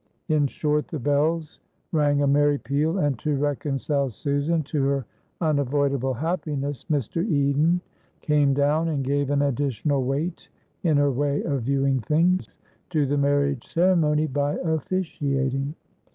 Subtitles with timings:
[0.29, 1.59] In short the bells
[1.91, 5.05] rang a merry peal, and to reconcile Susan to her
[5.41, 7.23] unavoidable happiness, Mr.
[7.23, 7.81] Eden
[8.21, 10.49] came down and gave an additional weight
[10.81, 12.47] (in her way of viewing things)
[12.89, 15.75] to the marriage ceremony by officiating.